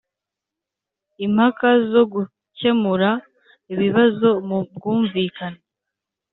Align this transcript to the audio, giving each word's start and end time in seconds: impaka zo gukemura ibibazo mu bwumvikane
impaka 1.25 1.67
zo 1.91 2.03
gukemura 2.13 3.09
ibibazo 3.73 4.29
mu 4.47 4.57
bwumvikane 4.73 5.59